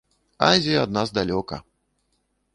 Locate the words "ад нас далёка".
0.85-1.61